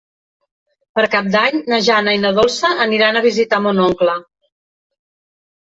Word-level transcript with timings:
Per 0.99 1.03
Cap 1.15 1.27
d'Any 1.35 1.57
na 1.73 1.79
Jana 1.89 2.15
i 2.19 2.21
na 2.23 2.31
Dolça 2.39 2.71
aniran 2.87 3.21
a 3.21 3.23
visitar 3.27 3.63
mon 3.67 3.83
oncle. 3.87 4.17